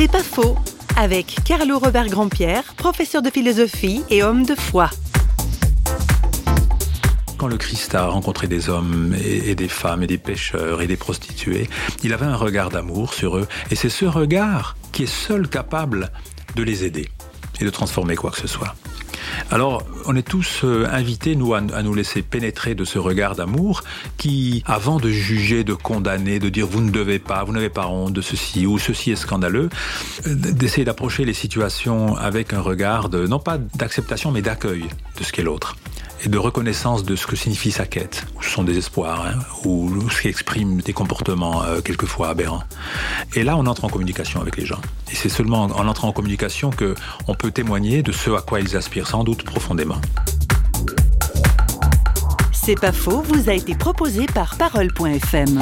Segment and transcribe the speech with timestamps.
[0.00, 0.56] C'est pas faux,
[0.96, 4.88] avec Carlo Robert Grandpierre, professeur de philosophie et homme de foi.
[7.36, 10.96] Quand le Christ a rencontré des hommes et, des femmes et des pêcheurs et des
[10.96, 11.68] prostituées,
[12.02, 13.46] il avait un regard d'amour sur eux.
[13.70, 16.10] Et c'est ce regard qui est seul capable
[16.56, 17.10] de les aider
[17.60, 18.74] et de transformer quoi que ce soit.
[19.50, 23.82] Alors, on est tous euh, invités, nous, à, nous laisser pénétrer de ce regard d'amour
[24.16, 27.86] qui, avant de juger, de condamner, de dire vous ne devez pas, vous n'avez pas
[27.86, 29.68] honte de ceci ou ceci est scandaleux,
[30.26, 34.84] euh, d'essayer d'approcher les situations avec un regard non pas d'acceptation, mais d'accueil
[35.18, 35.76] de ce qu'est l'autre
[36.24, 40.22] et de reconnaissance de ce que signifie sa quête, ou son désespoir, hein, ou ce
[40.22, 42.62] qui exprime des comportements euh, quelquefois aberrants.
[43.34, 44.80] Et là, on entre en communication avec les gens.
[45.10, 46.94] Et c'est seulement en entrant en communication que
[47.28, 50.00] on peut témoigner de ce à quoi ils aspirent sans doute profondément.
[52.52, 55.60] C'est pas faux, vous a été proposé par Parole.fm.